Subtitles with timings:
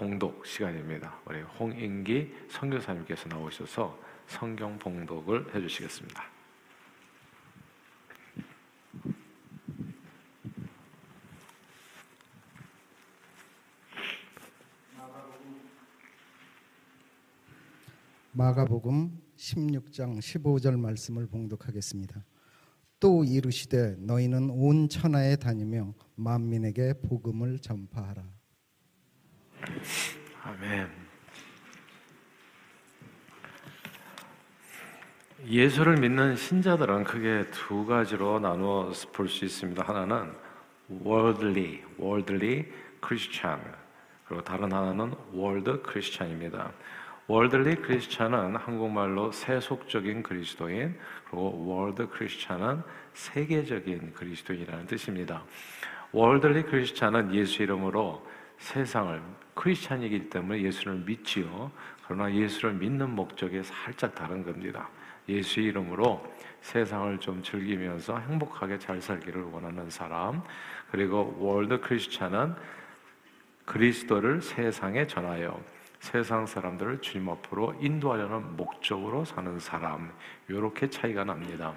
[0.00, 1.20] 봉독 시간입니다.
[1.26, 6.24] 우리 홍인기 선교사님께서 나오셔서 성경 봉독을 해주시겠습니다.
[18.32, 22.24] 마가복음 16장 15절 말씀을 봉독하겠습니다.
[23.00, 28.39] 또 이르시되 너희는 온 천하에 다니며 만민에게 복음을 전파하라.
[30.42, 30.88] 아멘.
[35.46, 39.82] 예수를 믿는 신자들은 크게 두 가지로 나누어 볼 수 있습니다.
[39.82, 40.32] 하나는
[40.90, 42.66] worldly, worldly
[43.04, 43.60] Christian.
[44.26, 46.72] 그리고 다른 하나는 world Christian입니다.
[47.30, 52.82] 월들리 크리스찬은 한국말로 세속적인 그리스도인, 그리고 월드 크리스찬은
[53.14, 55.44] 세계적인 그리스도인이라는 뜻입니다.
[56.10, 58.26] 월들리 크리스찬은 예수 이름으로
[58.58, 59.22] 세상을
[59.54, 61.70] 크리스찬이기 때문에 예수를 믿지요.
[62.06, 64.88] 그러나 예수를 믿는 목적이 살짝 다른 겁니다.
[65.28, 66.24] 예수 이름으로
[66.60, 70.42] 세상을 좀 즐기면서 행복하게 잘 살기를 원하는 사람,
[70.90, 72.54] 그리고 월드 크리스찬은
[73.64, 75.60] 그리스도를 세상에 전하여
[76.00, 80.12] 세상 사람들을 주님 앞으로 인도하려는 목적으로 사는 사람
[80.48, 81.74] 이렇게 차이가 납니다.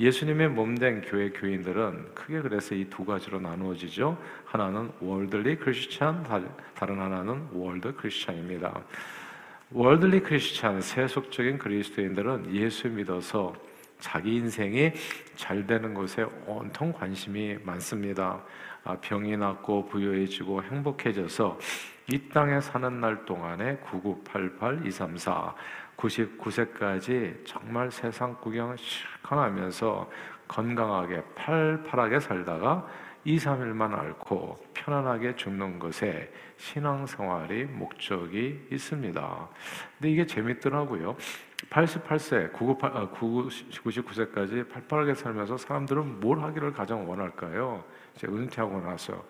[0.00, 4.18] 예수님의 몸된 교회 교인들은 크게 그래서 이 두 가지로 나누어지죠.
[4.44, 6.24] 하나는 월들리 크리스찬,
[6.74, 8.82] 다른 하나는 월드 크리스찬입니다.
[9.70, 13.54] 월들리 크리스찬, 세속적인 그리스도인들은 예수 믿어서
[13.98, 14.92] 자기 인생이
[15.36, 18.42] 잘 되는 것에 온통 관심이 많습니다.
[18.84, 21.58] 아, 병이 낫고 부유해지고 행복해져서
[22.10, 25.54] 이 땅에 사는 날 동안에 9988, 234,
[26.02, 30.10] 99세까지 정말 세상 구경 실컷 하면서
[30.48, 32.86] 건강하게 팔팔하게 살다가
[33.24, 39.48] 2, 3일만 앓고 편안하게 죽는 것에 신앙생활이 목적이 있습니다.
[39.96, 41.16] 근데 이게 재밌더라고요.
[41.70, 47.84] 88세, 98, 99세까지 팔팔하게 살면서 사람들은 뭘 하기를 가장 원할까요?
[48.16, 49.24] 이제 은퇴하고 나서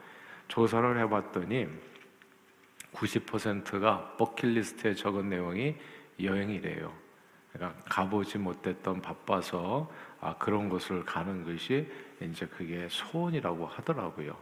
[0.49, 1.69] 조사를 해봤더니
[2.95, 5.77] 90%가 버킷리스트에 적은 내용이
[6.23, 6.93] 여행이래요.
[7.53, 9.91] 그러니까 가보지 못했던 바빠서
[10.21, 11.91] 아, 그런 곳을 가는 것이
[12.21, 14.37] 이제 그게 소원이라고 하더라고요.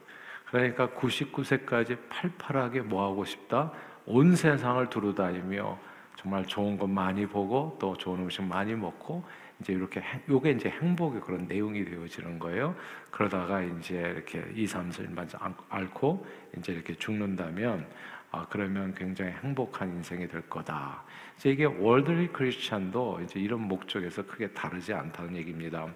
[0.51, 3.73] 그러니까 99세까지 팔팔하게 뭐 하고 싶다?
[4.07, 5.79] 온 세상을 두루다니며
[6.17, 9.25] 정말 좋은 것 많이 보고 또 좋은 음식 많이 먹고
[9.61, 12.75] 이제 이렇게 요게 이제 행복의 그런 내용이 되어지는 거예요.
[13.11, 15.29] 그러다가 이제 이렇게 2, 3, 4일만
[15.69, 16.27] 앓고
[16.59, 17.87] 이제 이렇게 죽는다면
[18.33, 21.03] 아, 그러면 굉장히 행복한 인생이 될 거다.
[21.37, 25.87] 이제 이게 월드리 크리스찬도 이제 이런 목적에서 크게 다르지 않다는 얘기입니다.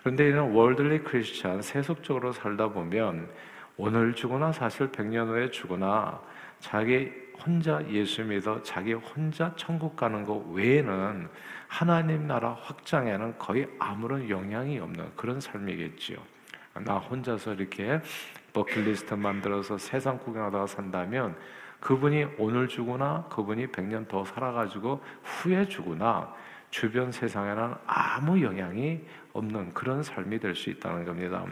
[0.00, 3.28] 그런데 이런 월드리 크리스찬 세속적으로 살다 보면
[3.76, 6.20] 오늘 죽으나 사실 100년 후에 죽으나
[6.60, 7.10] 자기
[7.44, 11.28] 혼자 예수 믿어 자기 혼자 천국 가는 것 외에는
[11.68, 16.18] 하나님 나라 확장에는 거의 아무런 영향이 없는 그런 삶이겠지요.
[16.84, 18.00] 나 혼자서 이렇게
[18.56, 21.36] 버킷리스트 만들어서 세상 구경하다가 산다면
[21.80, 26.34] 그분이 오늘 죽으나 그분이 100년 더 살아가지고 후에 죽으나
[26.70, 29.00] 주변 세상에는 아무 영향이
[29.34, 31.44] 없는 그런 삶이 될 수 있다는 겁니다.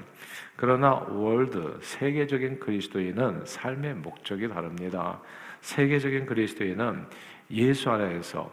[0.56, 5.20] 그러나 월드 세계적인 그리스도인은 삶의 목적이 다릅니다.
[5.60, 7.04] 세계적인 그리스도인은
[7.50, 8.50] 예수 안에서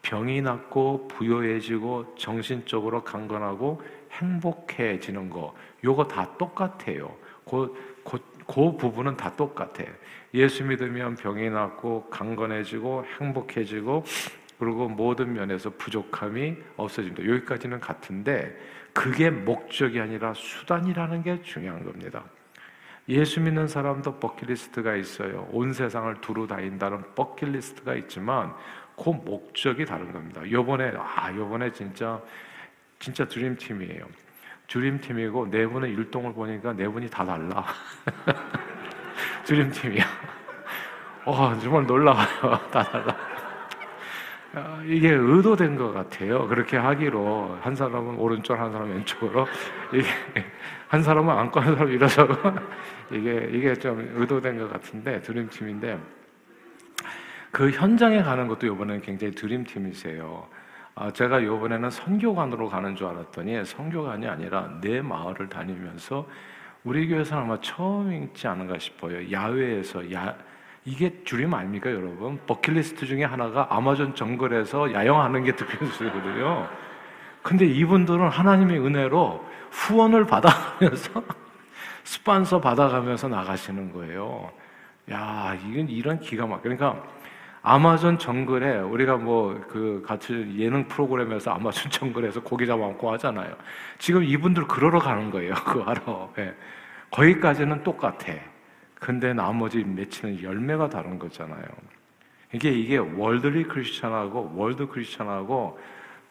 [0.00, 7.14] 병이 낫고 부여해지고 정신적으로 강건하고 행복해지는 거 요거 다 똑같아요.
[7.50, 9.84] 그, 부분은 다 똑같아.
[10.34, 14.04] 예수 믿으면 병이 낫고 강건해지고 행복해지고
[14.58, 17.24] 그리고 모든 면에서 부족함이 없어집니다.
[17.26, 18.56] 여기까지는 같은데
[18.92, 22.24] 그게 목적이 아니라 수단이라는 게 중요한 겁니다.
[23.08, 25.48] 예수 믿는 사람도 버킷리스트가 있어요.
[25.52, 28.54] 온 세상을 두루 다닌다는 버킷리스트가 있지만
[28.96, 30.48] 그 목적이 다른 겁니다.
[30.48, 32.20] 요번에 아 요번에 진짜
[32.98, 34.04] 진짜 드림팀이에요.
[34.70, 37.64] 드림팀이고 네 분의 율동을 보니까 네 분이 다 달라.
[39.44, 40.04] 드림팀이야.
[41.24, 42.24] 어, 정말 놀라워요.
[42.70, 43.16] 다 달라.
[44.52, 46.46] 아, 이게 의도된 것 같아요.
[46.46, 49.46] 그렇게 하기로 한 사람은 오른쪽, 한 사람은 왼쪽으로
[49.92, 50.06] 이게
[50.88, 52.34] 한 사람은 안고 한 사람은 일어서고
[53.10, 55.98] 이게 이게 좀 의도된 것 같은데 드림팀인데
[57.50, 60.48] 그 현장에 가는 것도 이번에는 굉장히 드림팀이세요.
[60.94, 66.26] 아, 제가 이번에는 선교관으로 가는 줄 알았더니 선교관이 아니라 내 마을을 다니면서
[66.84, 69.30] 우리 교회에서는 아마 처음이지 않은가 싶어요.
[69.30, 70.36] 야외에서 야
[70.84, 72.40] 이게 줄임 아닙니까, 여러분?
[72.46, 76.68] 버킷리스트 중에 하나가 아마존 정글에서 야영하는 게 드림스거든요.
[77.42, 81.22] 근데 이분들은 하나님의 은혜로 후원을 받아가면서
[82.04, 84.50] 스판서 받아가면서 나가시는 거예요.
[85.10, 86.62] 야, 이건 이런 기가 막.
[86.62, 87.02] 그러니까
[87.62, 93.54] 아마존 정글에 우리가 뭐 그 같이 예능 프로그램에서 아마존 정글에서 고기 잡아먹고 하잖아요.
[93.98, 95.54] 지금 이분들 그러러 가는 거예요.
[95.64, 96.32] 그거 하러.
[96.38, 96.54] 예.
[97.10, 98.34] 거기까지는 똑같아.
[98.94, 101.64] 근데 나머지 맺히는 열매가 다른 거잖아요.
[102.52, 105.78] 이게 이게 월드리 크리스천하고 월드 크리스천하고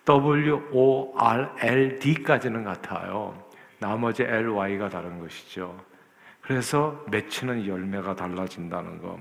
[0.05, 3.41] W O R L D까지는 같아요.
[3.79, 5.75] 나머지 L Y가 다른 것이죠.
[6.41, 9.19] 그래서 맺히는 열매가 달라진다는 거.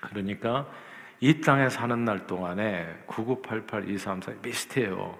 [0.00, 0.66] 그러니까
[1.20, 5.16] 이 땅에 사는 날 동안에 9988, 234 비슷해요.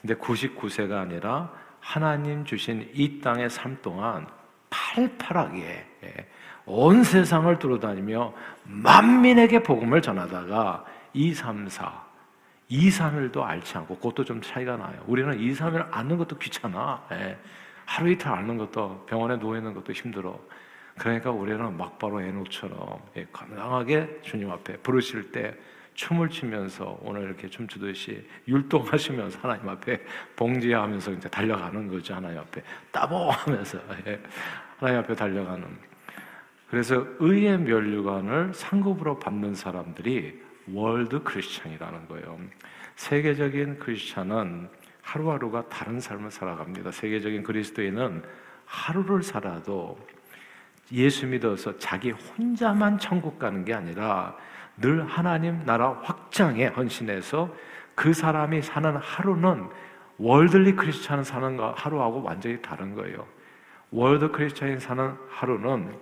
[0.00, 4.26] 근데 99세가 아니라 하나님 주신 이 땅의 삶 동안
[4.70, 6.26] 팔팔하게 예,
[6.64, 8.32] 온 세상을 돌아다니며
[8.64, 12.04] 만민에게 복음을 전하다가 2, 3, 4,
[12.68, 15.02] 2, 3일도 앓지 않고 그것도 좀 차이가 나요.
[15.06, 17.04] 우리는 2, 3일 앓는 것도 귀찮아.
[17.12, 17.36] 예.
[17.84, 20.38] 하루 이틀 앓는 것도 병원에 누워 있는 것도 힘들어.
[20.98, 25.54] 그러니까 우리는 막바로 에녹처럼 예, 건강하게 주님 앞에 부르실 때
[25.94, 30.00] 춤을 추면서 오늘 이렇게 춤추듯이 율동하시면서 하나님 앞에
[30.36, 34.20] 봉지하면서 이제 달려가는 거죠 하나님 앞에 따봉하면서 예,
[34.78, 35.92] 하나님 앞에 달려가는.
[36.68, 40.40] 그래서 의의 면류관을 상급으로 받는 사람들이
[40.72, 42.38] 월드 크리스천이라는 거예요.
[42.96, 44.70] 세계적인 크리스천은
[45.02, 46.92] 하루하루가 다른 삶을 살아갑니다.
[46.92, 48.22] 세계적인 그리스도인은
[48.64, 49.98] 하루를 살아도
[50.92, 54.36] 예수 믿어서 자기 혼자만 천국 가는 게 아니라
[54.76, 57.54] 늘 하나님 나라 확장에 헌신해서
[57.94, 59.68] 그 사람이 사는 하루는
[60.18, 63.26] 월들리 크리스찬 사는 하루하고 완전히 다른 거예요.
[63.90, 65.94] 월드 크리스찬이 사는 하루는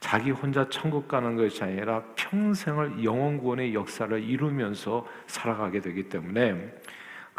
[0.00, 6.72] 자기 혼자 천국 가는 것이 아니라 평생을 영원 구원의 역사를 이루면서 살아가게 되기 때문에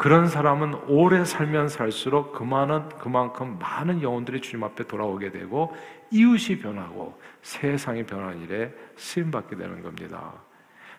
[0.00, 5.76] 그런 사람은 오래 살면 살수록 그만은 그만큼 많은 영혼들이 주님 앞에 돌아오게 되고
[6.10, 10.32] 이웃이 변하고 세상이 변하는 일에 쓰임 받게 되는 겁니다.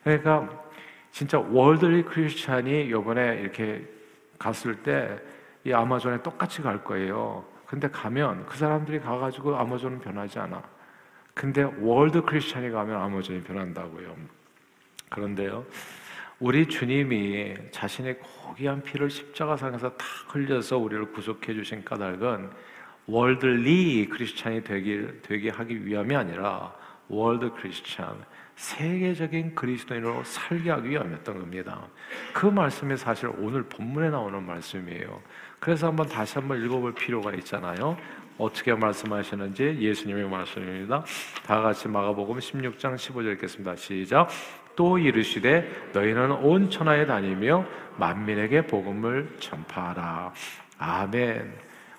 [0.04, 0.48] 그러니까
[1.10, 3.88] 진짜 월드리 크리스찬이 이번에 이렇게
[4.38, 5.20] 갔을 때
[5.64, 7.46] 이 아마존에 똑같이 갈 거예요.
[7.66, 10.62] 근데 가면 그 사람들이 가가지고 아마존은 변하지 않아.
[11.34, 14.16] 근데 월드 크리스찬이 가면 아마존이 변한다고요.
[15.10, 15.66] 그런데요.
[16.42, 22.50] 우리 주님이 자신의 고귀한 피를 십자가상에서 다 흘려서 우리를 구속해 주신 까닭은
[23.06, 26.74] 월드리 크리스찬이 되길 되게 하기 위함이 아니라
[27.10, 31.88] 월드 크리스찬 세계적인 그리스도인으로 살게 하기 위함이었던 겁니다.
[32.34, 35.22] 그 말씀이 사실 오늘 본문에 나오는 말씀이에요.
[35.60, 37.96] 그래서 한번 다시 한번 읽어볼 필요가 있잖아요.
[38.40, 41.04] 어떻게 말씀하시는지 예수님의 말씀입니다.
[41.46, 43.76] 다 같이 마가복음 16장 15절 읽겠습니다.
[43.76, 44.30] 시작.
[44.76, 47.66] 또 이르시되 너희는 온 천하에 다니며
[47.98, 50.34] 만민에게 복음을 전파하라.
[50.80, 51.54] 아멘.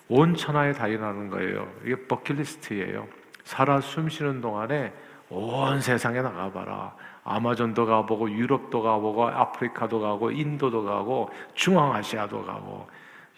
[0.09, 1.67] 온 천하에 다니라는 거예요.
[1.85, 3.07] 이게 버킷리스트예요.
[3.43, 4.93] 살아 숨쉬는 동안에
[5.29, 6.95] 온 세상에 나가봐라.
[7.23, 12.87] 아마존도 가보고 유럽도 가보고 아프리카도 가고 인도도 가고 중앙아시아도 가고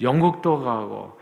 [0.01, 1.19] 영국도 가고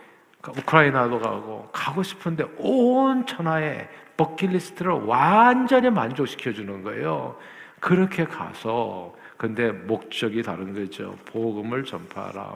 [0.48, 3.88] 우크라이나도 가고 가고 싶은데 온 천하에
[4.18, 7.36] 버킷리스트를 완전히 만족시켜 주는 거예요.
[7.84, 11.18] 그렇게 가서 근데 목적이 다른 거죠.
[11.26, 12.56] 복음을 전파하라.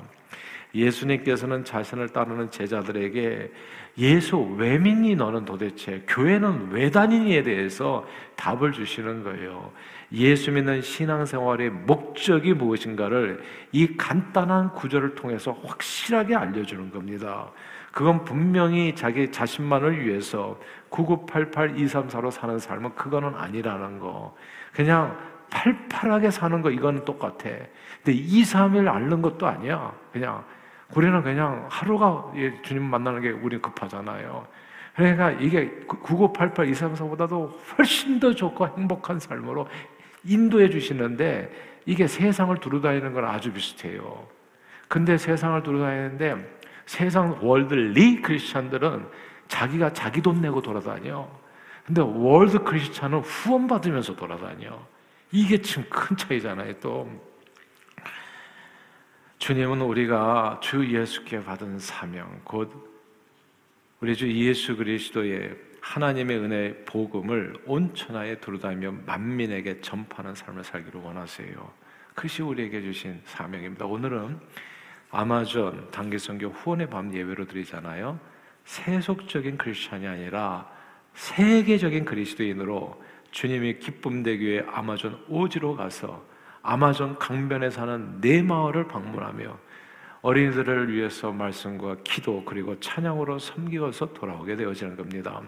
[0.73, 3.51] 예수님께서는 자신을 따르는 제자들에게
[3.97, 8.07] 예수 왜 믿니 너는 도대체 교회는 왜 다니니에 대해서
[8.37, 9.73] 답을 주시는 거예요.
[10.13, 13.43] 예수 믿는 신앙생활의 목적이 무엇인가를
[13.73, 17.51] 이 간단한 구절을 통해서 확실하게 알려주는 겁니다.
[17.91, 20.57] 그건 분명히 자기 자신만을 위해서
[20.89, 24.35] 9988-234로 사는 삶은 그거는 아니라는 거.
[24.77, 25.17] 그냥
[25.49, 27.49] 팔팔하게 사는 거 이거는 똑같아.
[28.03, 29.91] 근데 2, 3일 앓는 것도 아니야.
[30.13, 30.43] 그냥
[30.93, 32.31] 우리는 그냥 하루가
[32.61, 34.45] 주님 만나는 게 우리는 급하잖아요.
[34.95, 39.67] 그러니까 이게 9988, 234보다도 훨씬 더 좋고 행복한 삶으로
[40.23, 44.27] 인도해 주시는데 이게 세상을 두루다니는 건 아주 비슷해요.
[44.87, 49.07] 근데 세상을 두루다니는데 세상 월드리 크리스찬들은
[49.47, 51.27] 자기가 자기 돈 내고 돌아다녀.
[51.87, 54.77] 근데 월드 크리스찬은 후원 받으면서 돌아다녀.
[55.31, 57.09] 이게 참큰 차이잖아요, 또.
[59.37, 62.73] 주님은 우리가 주 예수께 받은 사명, 곧
[64.01, 71.71] 우리 주 예수 그리스도의 하나님의 은혜 복음을 온 천하에 두루다니며 만민에게 전파하는 삶을 살기를 원하세요.
[72.13, 73.85] 그것이 우리에게 주신 사명입니다.
[73.85, 74.37] 오늘은
[75.09, 78.19] 아마존 단기선교 후원의 밤 예배로 드리잖아요.
[78.65, 80.76] 세속적인 크리스찬이 아니라
[81.17, 86.23] 세계적인 그리스도인으로 주님이 기쁨 대교의 아마존 오지로 가서
[86.61, 89.57] 아마존 강변에 사는 네 마을을 방문하며
[90.21, 95.41] 어린이들을 위해서 말씀과 기도 그리고 찬양으로 섬기어서 돌아오게 되어지는 겁니다.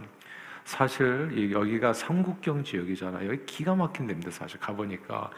[0.65, 3.29] 사실 이- 여기가 삼국경 지역이잖아요.
[3.29, 4.31] 여기 기가 막힌 데입니다.
[4.31, 5.29] 사실 가보니까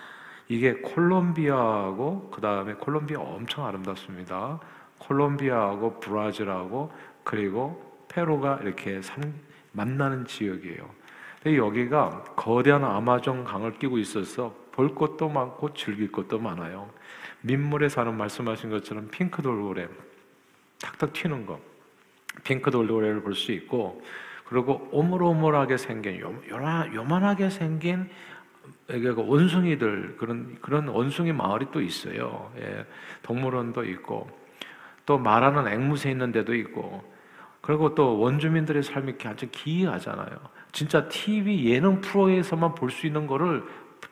[0.48, 4.60] 이게 콜롬비아하고 그 다음에 콜롬비아 엄청 아름답습니다.
[4.98, 6.92] 콜롬비아하고 브라질하고
[7.26, 9.34] 그리고 페루가 이렇게 삼-
[9.72, 10.90] 만나는 지역이에요.
[11.42, 16.90] 근데 여기가 거대한 아마존 강을 끼고 있어서 볼 것도 많고 즐길 것도 많아요.
[17.42, 19.88] 민물에 사는 말씀하신 것처럼 핑크 돌고래
[20.82, 21.60] 탁탁 튀는 거
[22.44, 24.02] 핑크 돌고래를 볼 수 있고
[24.46, 28.10] 그리고 오물오물하게 생긴 요, 요라, 요만하게 생긴
[28.88, 32.52] 그 원숭이들 그런 그런 원숭이 마을이 또 있어요.
[32.60, 32.86] 예,
[33.24, 34.30] 동물원도 있고
[35.06, 37.04] 또 말하는 앵무새 있는 데도 있고
[37.62, 40.30] 그리고 또 원주민들의 삶이 아주 기이하잖아요.
[40.72, 43.64] 진짜 TV 예능 프로에서만 볼 수 있는 거를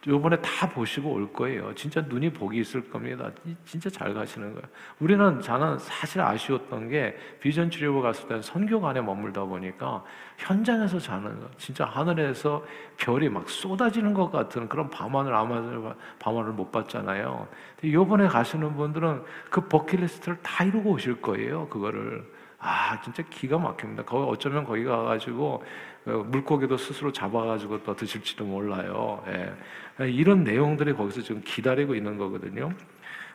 [0.08, 1.74] 요번에 다 보시고 올 거예요.
[1.76, 3.30] 진짜 눈이 복이 있을 겁니다.
[3.46, 4.66] 이- 진짜 잘 가시는 거예요.
[5.00, 10.04] 우리는 저는 사실 아쉬웠던 게 비전 치료부 갔을 때는 선교관에 머물다 보니까
[10.38, 12.64] 현장에서 자는 거, 진짜 하늘에서
[12.98, 17.48] 별이 막 쏟아지는 것 같은 그런 밤하늘 아마존 밤하늘 못 봤잖아요.
[17.84, 21.68] 요번에 가시는 분들은 그 버킷리스트를 다 이루고 오실 거예요.
[21.68, 22.24] 그거를.
[22.60, 24.04] 아 진짜 기가 막힙니다.
[24.04, 25.64] 거기 어쩌면 거기 가가지고
[26.06, 29.24] 어, 물고기도 스스로 잡아가지고 또 드실지도 몰라요.
[29.28, 30.10] 예.
[30.10, 32.72] 이런 내용들이 거기서 지금 기다리고 있는 거거든요.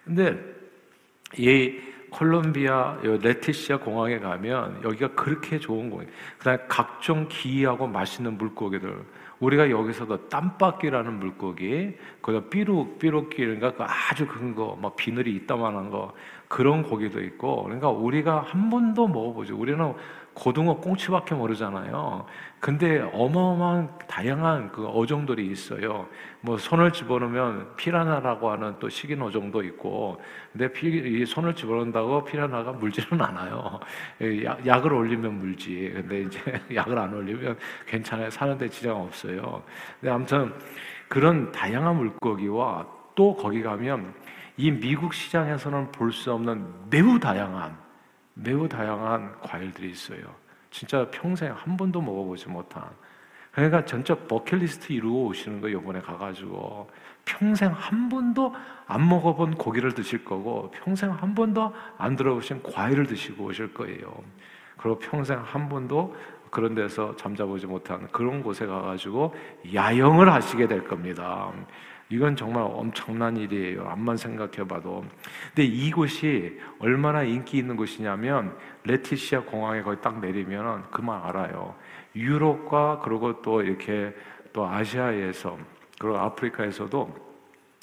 [0.05, 0.39] 근데
[1.37, 6.07] 이 콜롬비아 요 레티시아 공항에 가면 여기가 그렇게 좋은 공항.
[6.39, 9.05] 그다음에 각종 기이하고 맛있는 물고기들.
[9.41, 15.91] 우리가 여기서도 땀바퀴라는 물고기, 그다 삐룩 삐룩기 그러니까 그 아주 큰 거, 막 비늘이 이따만한
[15.91, 16.15] 거
[16.55, 17.65] 그런 고기도 있고.
[17.65, 19.59] 그러니까 우리가 한 번도 먹어보죠.
[19.59, 19.93] 우리는
[20.35, 22.27] 고등어 꽁치밖에 모르잖아요.
[22.61, 26.07] 근데 어마어마한 다양한 그 어종들이 있어요.
[26.43, 30.21] 뭐 손을 집어넣으면 피라나라고 하는 또 식인 어종도 있고,
[30.53, 30.87] 근데 피,
[31.23, 33.81] 이 손을 집어넣는다고 피라나가 물지는 않아요.
[34.23, 35.91] 예, 약, 약을 올리면 물지.
[35.93, 36.41] 근데 이제
[36.73, 38.31] 약을 안 올리면 괜찮아요.
[38.31, 39.61] 사는데 지장 없어요.
[39.99, 40.55] 근데 아무튼
[41.09, 44.15] 그런 다양한 물고기와 또 거기 가면
[44.57, 47.77] 이 미국 시장에서는 볼 수 없는 매우 다양한
[48.35, 50.21] 매우 다양한 과일들이 있어요.
[50.71, 52.85] 진짜 평생 한 번도 먹어보지 못한.
[53.53, 56.91] 그러니까 전적 버킷리스트 이루고 오시는 거 이번에 가가지고
[57.25, 58.53] 평생 한 번도
[58.87, 64.23] 안 먹어본 고기를 드실 거고 평생 한 번도 안 들어보신 과일을 드시고 오실 거예요.
[64.77, 66.17] 그리고 평생 한 번도
[66.51, 69.35] 그런 데서 잠자보지 못한 그런 곳에 가가지고
[69.73, 71.53] 야영을 하시게 될 겁니다.
[72.11, 73.89] 이건 정말 엄청난 일이에요.
[73.89, 75.05] 암만 생각해봐도.
[75.55, 81.75] 근데 이곳이 얼마나 인기 있는 곳이냐면 레티시아 공항에 거의 딱 내리면 그만 알아요.
[82.15, 84.15] 유럽과 그리고 또 이렇게
[84.53, 85.59] 또 아시아에서
[85.99, 87.25] 그리고 아프리카에서도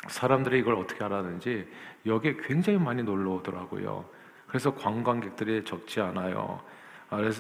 [0.08, 1.68] 사람들이 이걸 어떻게 알았는지
[2.06, 4.06] 여기에 굉장히 많이 놀러 오더라고요.
[4.48, 6.62] 그래서 관광객들이 적지 않아요.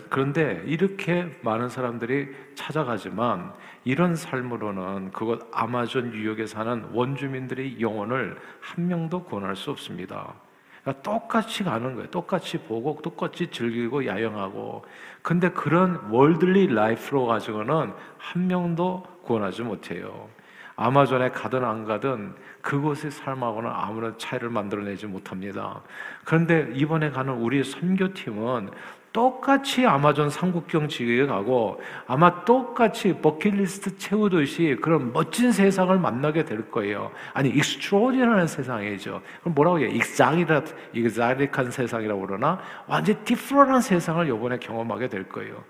[0.09, 3.53] 그런데 이렇게 많은 사람들이 찾아가지만
[3.85, 10.33] 이런 삶으로는 그곳 아마존 유역에 사는 원주민들의 영혼을 한 명도 구원할 수 없습니다.
[10.81, 12.09] 그러니까 똑같이 가는 거예요.
[12.09, 14.83] 똑같이 보고 똑같이 즐기고 야영하고.
[15.21, 20.27] 근데 그런 worldly life로 가지고는 한 명도 구원하지 못해요.
[20.75, 25.81] 아마존에 가든 안 가든 그곳의 삶하고는 아무런 차이를 만들어내지 못합니다.
[26.25, 28.71] 그런데 이번에 가는 우리 선교팀은
[29.13, 30.87] 똑같이 아마존 삼국경
[31.27, 37.11] 가고 아마 똑같이 버킷리스트 채우듯이 그런 멋진 세상을 만나게 될 거예요.
[37.33, 39.21] 아니 익스트로디너한 세상이죠.
[39.41, 39.89] 그럼 뭐라고 해요?
[39.89, 40.63] 익자리라
[40.93, 45.61] 익자리한 세상이라고 그러나 완전 디프런한 세상을 이번에 경험하게 될 거예요.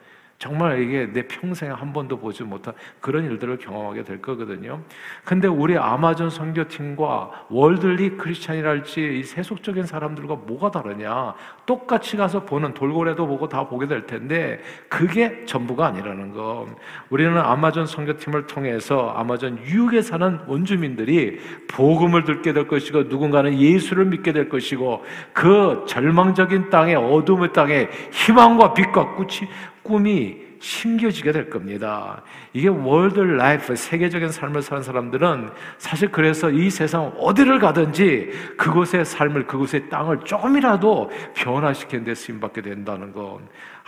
[0.42, 4.82] 정말 이게 내 평생에 한 번도 보지 못한 그런 일들을 경험하게 될 거거든요.
[5.24, 11.36] 근데 우리 아마존 선교팀과 월들리 크리스찬이랄지 이 세속적인 사람들과 뭐가 다르냐?
[11.68, 16.66] 똑같이 가서 보는 돌고래도 보고 다 보게 될 텐데 그게 전부가 아니라는 거.
[17.12, 24.34] 우리는 아마존 선교팀을 통해서 아마존 유역에 사는 원주민들이 복음을 듣게 될 것이고 누군가는 예수를 믿게
[24.34, 29.48] 될 것이고 그 절망적인 땅에 어둠의 땅에 희망과 빛과 꽃이
[29.84, 32.22] 꿈이 심겨지게 될 겁니다.
[32.54, 39.48] 이게 world life, 세계적인 삶을 사는 사람들은 사실 그래서 이 세상 어디를 가든지 그곳의 삶을,
[39.48, 43.40] 그곳의 땅을 조금이라도 변화시키는 데 쓰임받게 된다는 것.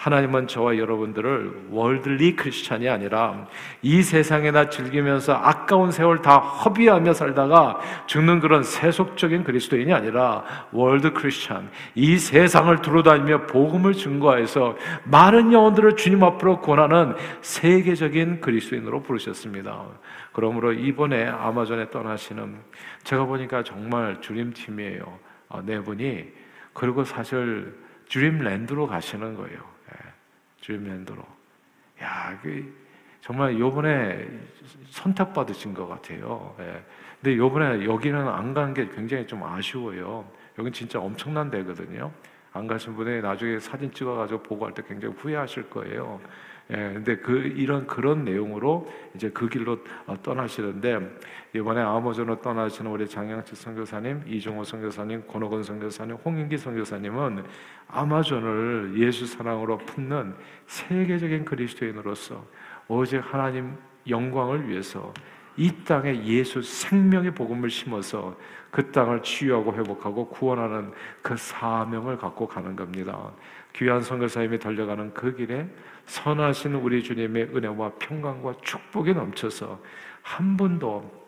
[0.03, 3.47] 하나님은 저와 여러분들을 worldly Christian이 아니라
[3.81, 10.43] 이 세상에나 즐기면서 아까운 세월 다 허비하며 살다가 죽는 그런 세속적인 그리스도인이 아니라
[10.73, 19.85] 월드 크리스찬 이 세상을 두루다니며 복음을 증거해서 많은 영혼들을 주님 앞으로 권하는 세계적인 그리스도인으로 부르셨습니다.
[20.33, 22.57] 그러므로 이번에 아마존에 떠나시는
[23.05, 25.17] 제가 보니까 정말 주님 팀이에요.
[25.47, 26.25] 어, 네 분이
[26.73, 27.73] 그리고 사실
[28.09, 29.72] 드림랜드로 가시는 거예요.
[30.63, 31.21] 드림랜드로.
[32.01, 32.73] 야, 그
[33.21, 34.27] 정말 요번에
[34.89, 36.55] 선택받으신 것 같아요.
[36.59, 36.83] 예.
[37.21, 40.29] 근데 요번에 여기는 안 간 게 굉장히 좀 아쉬워요.
[40.57, 42.11] 여긴 진짜 엄청난 데거든요.
[42.51, 46.21] 안 가신 분이 나중에 사진 찍어가지고 보고할 때 굉장히 후회하실 거예요.
[46.71, 51.17] 예, 근데 그 이런 그런 내용으로 이제 그 길로 어, 떠나시는데
[51.53, 57.43] 이번에 아마존으로 떠나시는 우리 장영치 선교사님, 이종호 선교사님, 권호건 선교사님, 홍인기 선교사님은
[57.87, 62.45] 아마존을 예수 사랑으로 품는 세계적인 그리스도인으로서
[62.87, 63.75] 오직 하나님
[64.07, 65.13] 영광을 위해서
[65.55, 68.35] 이 땅에 예수 생명의 복음을 심어서
[68.71, 70.91] 그 땅을 치유하고 회복하고 구원하는
[71.21, 73.31] 그 사명을 갖고 가는 겁니다.
[73.75, 75.67] 귀한 선교사님이 달려가는 그 길에
[76.05, 79.79] 선하신 우리 주님의 은혜와 평강과 축복이 넘쳐서
[80.21, 81.23] 한 분도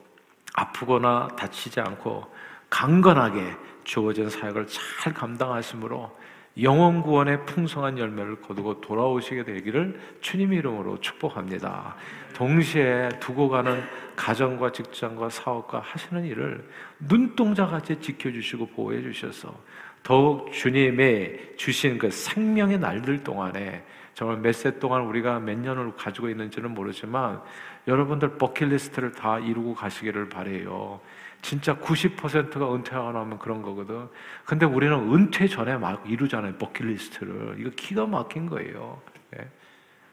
[0.56, 2.26] 아프거나 다치지 않고
[2.70, 6.25] 강건하게 주어진 사역을 잘 감당하심으로
[6.62, 11.96] 영원 구원의 풍성한 열매를 거두고 돌아오시게 되기를 주님 이름으로 축복합니다.
[12.34, 13.84] 동시에 두고 가는
[14.16, 16.66] 가정과 직장과 사업과 하시는 일을
[17.00, 19.54] 눈동자같이 지켜주시고 보호해 주셔서
[20.02, 23.84] 더욱 주님의 주신 그 생명의 날들 동안에
[24.14, 27.42] 정말 몇 세 동안 우리가 몇 년을 가지고 있는지는 모르지만
[27.86, 31.02] 여러분들 버킷리스트를 다 이루고 가시기를 바래요.
[31.46, 34.10] 진짜 90%가 은퇴하고 나면 그런 거거든.
[34.46, 36.56] 근데 우리는 은퇴 전에 막 이루잖아요.
[36.56, 37.58] 버킷리스트를.
[37.60, 39.00] 이거 기가 막힌 거예요.
[39.38, 39.48] 예.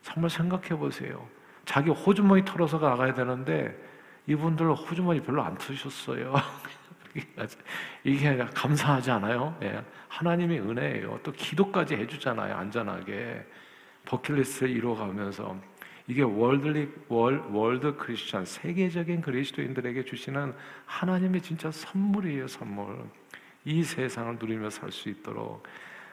[0.03, 1.27] 정말 생각해 보세요.
[1.65, 3.75] 자기 호주머니 털어서 나가야 되는데
[4.27, 6.35] 이분들 호주머니 별로 안 트셨어요.
[8.05, 9.57] 이게 감사하지 않아요?
[9.63, 9.83] 예.
[10.09, 11.21] 하나님의 은혜예요.
[11.23, 12.55] 또 기도까지 해주잖아요.
[12.55, 13.43] 안전하게
[14.05, 15.59] 버킷리스트를 이루어가면서
[16.13, 20.53] 이게 월드리 월 월드 크리스천 세계적인 그리스도인들에게 주시는
[20.85, 22.49] 하나님의 진짜 선물이에요.
[22.49, 22.99] 선물.
[23.65, 25.63] 이 세상을 누리며 살 수 있도록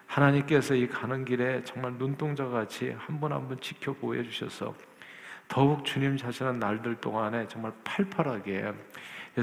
[0.08, 4.74] 하나님께서 이 가는 길에 정말 눈동자 같이 한분한분 지켜 보여 주셔서
[5.50, 8.72] 더욱 주님 자신은 날들 동안에 정말 팔팔하게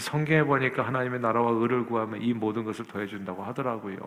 [0.00, 3.98] 성경에 보니까 하나님의 나라와 의를 구하면 이 모든 것을 더해준다고 하더라고요.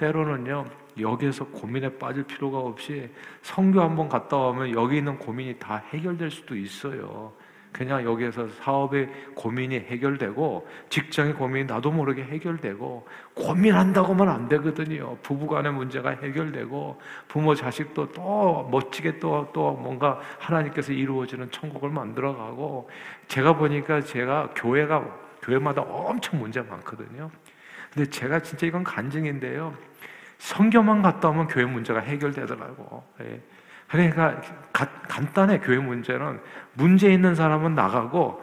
[0.00, 0.64] 때로는요
[0.98, 3.10] 여기에서 고민에 빠질 필요가 없이
[3.42, 7.32] 성교 한번 갔다 오면 여기 있는 고민이 다 해결될 수도 있어요.
[7.70, 15.16] 그냥 여기에서 사업의 고민이 해결되고 직장의 고민이 나도 모르게 해결되고 고민한다고만 안 되거든요.
[15.22, 22.90] 부부간의 문제가 해결되고 부모 자식도 또 멋지게 또또 뭔가 하나님께서 이루어지는 천국을 만들어가고
[23.28, 25.04] 제가 보니까 제가 교회가
[25.42, 27.30] 교회마다 엄청 문제 많거든요.
[27.92, 29.74] 근데 제가 진짜 이건 간증인데요.
[30.40, 33.04] 성경만 갔다 오면 교회 문제가 해결되더라고.
[33.20, 33.40] 예.
[33.88, 34.40] 그러니까
[34.72, 36.40] 가, 간단해 교회 문제는
[36.72, 38.42] 문제 있는 사람은 나가고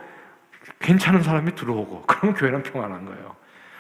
[0.80, 3.36] 괜찮은 사람이 들어오고 그러면 교회는 평안한 거예요.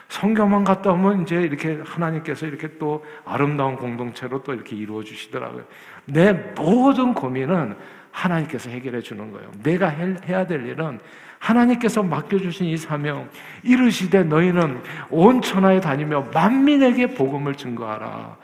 [0.09, 5.65] 성경만 갔다 오면 이제 이렇게 하나님께서 이렇게 또 아름다운 공동체로 또 이렇게 이루어 주시더라고요.
[6.05, 7.75] 내 모든 고민은
[8.11, 9.51] 하나님께서 해결해 주는 거예요.
[9.61, 10.99] 내가 해야 될 일은
[11.39, 13.29] 하나님께서 맡겨주신 이 사명
[13.63, 18.37] 이르시되 너희는 온 천하에 다니며 만민에게 복음을 증거하라.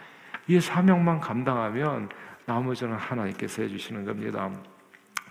[0.47, 2.10] 이 사명만 감당하면
[2.45, 4.49] 나머지는 하나님께서 해주시는 겁니다.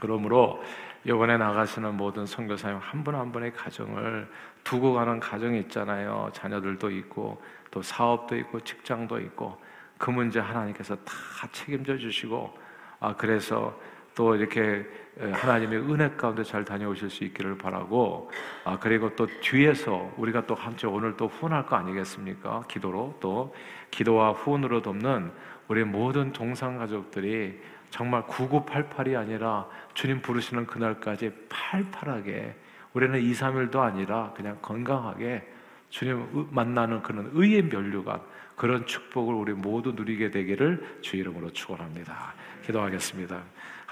[0.00, 0.62] 그러므로
[1.04, 4.28] 이번에 나가시는 모든 선교사님 한 분 한 분의 가정을
[4.64, 6.30] 두고 가는 가정이 있잖아요.
[6.32, 9.60] 자녀들도 있고 또 사업도 있고 직장도 있고
[9.98, 11.12] 그 문제 하나님께서 다
[11.52, 12.56] 책임져 주시고
[13.00, 13.78] 아 그래서
[14.14, 14.86] 또 이렇게
[15.18, 18.30] 하나님의 은혜 가운데 잘 다녀오실 수 있기를 바라고
[18.64, 22.64] 아 그리고 또 뒤에서 우리가 또 함께 오늘 또 후원할 거 아니겠습니까?
[22.68, 23.54] 기도로 또
[23.90, 25.32] 기도와 후원으로 돕는
[25.68, 32.56] 우리 모든 동상 가족들이 정말 9988이 아니라 주님 부르시는 그날까지 팔팔하게
[32.94, 35.46] 우리는 2, 3일도 아니라 그냥 건강하게
[35.90, 38.20] 주님 만나는 그런 의의 면류관
[38.56, 42.34] 그런 축복을 우리 모두 누리게 되기를 주 이름으로 축원합니다.
[42.64, 43.42] 기도하겠습니다.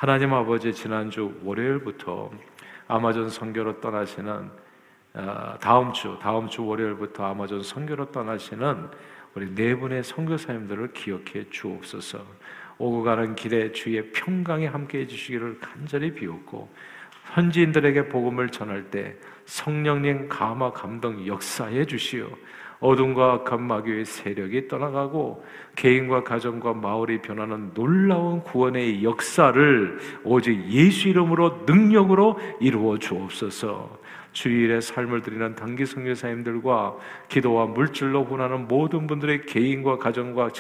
[0.00, 2.30] 하나님 아버지 지난주 월요일부터
[2.88, 4.50] 아마존 선교로 떠나시는
[5.12, 8.88] 어, 다음 주 다음 주 월요일부터 아마존 선교로 떠나시는
[9.34, 12.24] 우리 네 분의 선교사님들을 기억해 주옵소서.
[12.78, 16.72] 오고 가는 길에 주의 평강이 함께 해 주시기를 간절히 비웠고
[17.34, 22.26] 현지인들에게 복음을 전할 때 성령님 감화 감동 역사해 주시오.
[22.80, 25.44] 어둠과 악한 마귀의 세력이 떠나가고
[25.76, 34.00] 개인과 가정과 마을이 변하는 놀라운 구원의 역사를 오직 예수 이름으로 능력으로 이루어 주옵소서.
[34.32, 36.96] 주일에 삶을 드리는 단기 성교사님들과
[37.28, 40.50] 기도와 물질로 훈하는 모든 분들의 개인과 가정과